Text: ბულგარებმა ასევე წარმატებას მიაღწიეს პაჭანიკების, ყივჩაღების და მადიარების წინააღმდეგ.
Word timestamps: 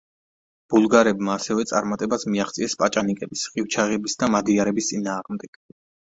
ბულგარებმა 0.73 1.33
ასევე 1.41 1.65
წარმატებას 1.71 2.25
მიაღწიეს 2.35 2.75
პაჭანიკების, 2.83 3.43
ყივჩაღების 3.51 4.17
და 4.23 4.31
მადიარების 4.37 4.89
წინააღმდეგ. 4.93 5.61